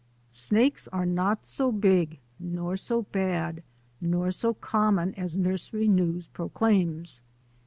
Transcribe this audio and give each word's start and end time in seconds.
Snakes 0.31 0.87
are 0.87 1.05
not 1.05 1.45
so 1.45 1.71
big 1.71 2.17
nor 2.39 2.75
so 2.75 3.03
bad 3.03 3.61
nor 4.01 4.31
so 4.31 4.51
common 4.55 5.13
as 5.13 5.37
nursery 5.37 5.87
news 5.87 6.25
proclaims. 6.25 7.21